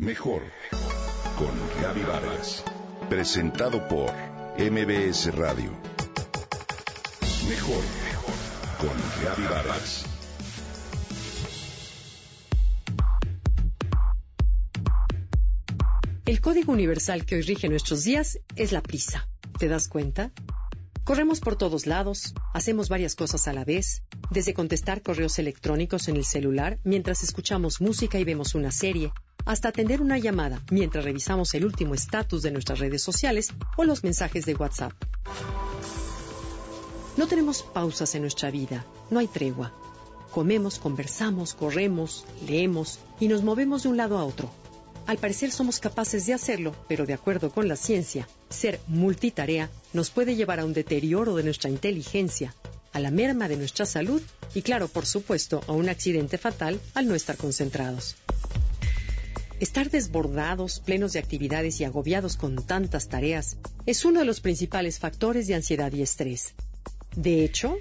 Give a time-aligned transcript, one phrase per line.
[0.00, 0.40] Mejor
[1.36, 2.64] con Gaby Vargas.
[3.10, 4.10] Presentado por
[4.56, 5.70] MBS Radio.
[7.46, 7.82] Mejor
[8.78, 10.06] con Gaby Vargas.
[16.24, 19.28] El código universal que hoy rige nuestros días es la prisa.
[19.58, 20.32] ¿Te das cuenta?
[21.04, 26.16] Corremos por todos lados, hacemos varias cosas a la vez, desde contestar correos electrónicos en
[26.16, 29.12] el celular mientras escuchamos música y vemos una serie,
[29.44, 34.04] hasta atender una llamada mientras revisamos el último estatus de nuestras redes sociales o los
[34.04, 34.92] mensajes de WhatsApp.
[37.16, 39.72] No tenemos pausas en nuestra vida, no hay tregua.
[40.30, 44.50] Comemos, conversamos, corremos, leemos y nos movemos de un lado a otro.
[45.06, 50.10] Al parecer somos capaces de hacerlo, pero de acuerdo con la ciencia, ser multitarea nos
[50.10, 52.54] puede llevar a un deterioro de nuestra inteligencia,
[52.92, 54.22] a la merma de nuestra salud
[54.54, 58.16] y, claro, por supuesto, a un accidente fatal al no estar concentrados.
[59.60, 64.98] Estar desbordados, plenos de actividades y agobiados con tantas tareas es uno de los principales
[64.98, 66.54] factores de ansiedad y estrés.
[67.14, 67.76] De hecho,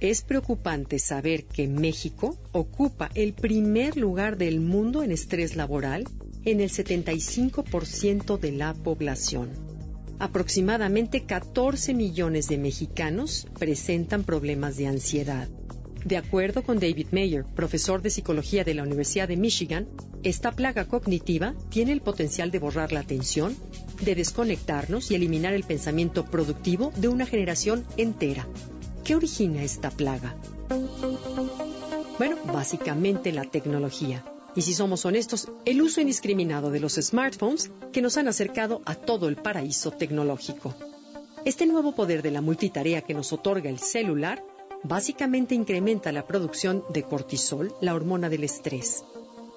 [0.00, 6.02] es preocupante saber que México ocupa el primer lugar del mundo en estrés laboral
[6.44, 9.50] en el 75% de la población.
[10.18, 15.48] Aproximadamente 14 millones de mexicanos presentan problemas de ansiedad.
[16.04, 19.86] De acuerdo con David Mayer, profesor de psicología de la Universidad de Michigan,
[20.22, 23.54] esta plaga cognitiva tiene el potencial de borrar la atención,
[24.00, 28.46] de desconectarnos y eliminar el pensamiento productivo de una generación entera.
[29.04, 30.36] ¿Qué origina esta plaga?
[32.18, 34.24] Bueno, básicamente la tecnología.
[34.56, 38.94] Y si somos honestos, el uso indiscriminado de los smartphones que nos han acercado a
[38.94, 40.74] todo el paraíso tecnológico.
[41.44, 44.42] Este nuevo poder de la multitarea que nos otorga el celular
[44.82, 49.04] básicamente incrementa la producción de cortisol, la hormona del estrés.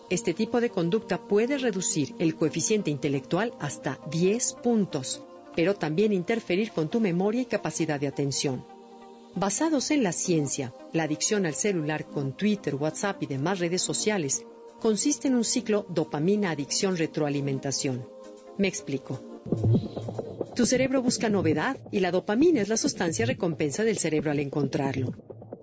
[0.10, 5.22] Este tipo de conducta puede reducir el coeficiente intelectual hasta 10 puntos,
[5.56, 8.66] pero también interferir con tu memoria y capacidad de atención.
[9.36, 14.44] Basados en la ciencia, la adicción al celular con Twitter, WhatsApp y demás redes sociales
[14.80, 18.06] consiste en un ciclo dopamina-adicción-retroalimentación.
[18.58, 19.20] Me explico.
[20.56, 25.14] Tu cerebro busca novedad y la dopamina es la sustancia recompensa del cerebro al encontrarlo.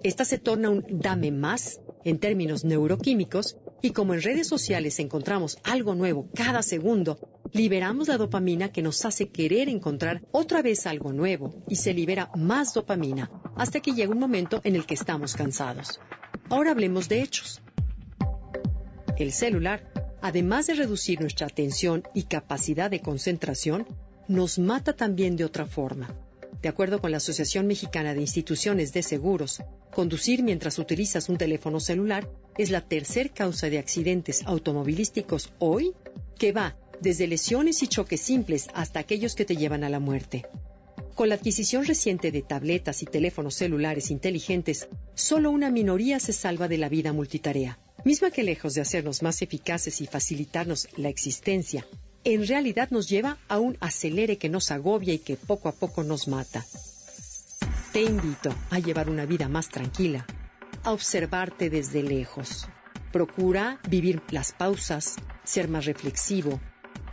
[0.03, 5.59] Esta se torna un dame más en términos neuroquímicos y como en redes sociales encontramos
[5.63, 7.21] algo nuevo cada segundo,
[7.53, 12.29] liberamos la dopamina que nos hace querer encontrar otra vez algo nuevo y se libera
[12.37, 16.01] más dopamina hasta que llega un momento en el que estamos cansados.
[16.49, 17.63] Ahora hablemos de hechos.
[19.17, 23.87] El celular, además de reducir nuestra atención y capacidad de concentración,
[24.31, 26.15] nos mata también de otra forma.
[26.63, 29.61] De acuerdo con la Asociación Mexicana de Instituciones de Seguros,
[29.93, 35.95] conducir mientras utilizas un teléfono celular es la tercer causa de accidentes automovilísticos hoy
[36.39, 40.47] que va desde lesiones y choques simples hasta aquellos que te llevan a la muerte.
[41.17, 46.69] Con la adquisición reciente de tabletas y teléfonos celulares inteligentes, solo una minoría se salva
[46.69, 51.87] de la vida multitarea misma que lejos de hacernos más eficaces y facilitarnos la existencia,
[52.25, 56.03] en realidad nos lleva a un acelere que nos agobia y que poco a poco
[56.03, 56.65] nos mata.
[57.93, 60.27] Te invito a llevar una vida más tranquila,
[60.85, 62.69] a observarte desde lejos.
[63.13, 66.61] Procura vivir las pausas, ser más reflexivo,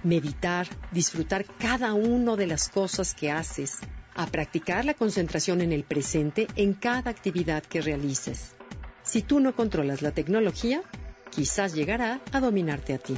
[0.03, 3.79] meditar, disfrutar cada una de las cosas que haces,
[4.13, 8.55] a practicar la concentración en el presente en cada actividad que realices.
[9.03, 10.81] Si tú no controlas la tecnología,
[11.31, 13.17] quizás llegará a dominarte a ti.